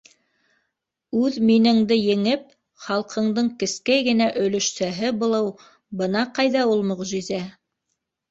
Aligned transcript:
Үҙ 1.25 1.35
минеңде 1.49 1.97
еңеп, 1.97 2.47
халҡыңдың 2.85 3.51
кескәй 3.63 4.01
генә 4.09 4.29
өлөшсәһе 4.45 5.13
булыу- 5.25 5.53
бына 6.01 6.27
ҡайҙа 6.39 6.67
ул 6.73 6.83
мөғжизә! 6.93 7.39